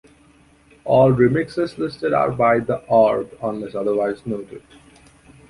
[0.83, 4.63] All remixes listed are by The Orb unless otherwise noted.